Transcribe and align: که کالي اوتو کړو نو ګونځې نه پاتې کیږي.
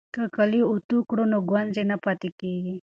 که 0.13 0.23
کالي 0.35 0.61
اوتو 0.69 0.97
کړو 1.09 1.23
نو 1.31 1.37
ګونځې 1.49 1.83
نه 1.91 1.95
پاتې 2.03 2.29
کیږي. 2.39 2.75